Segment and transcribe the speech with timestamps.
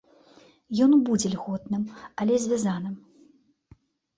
[0.85, 1.83] Ён будзе льготным,
[2.25, 2.95] але звязаным.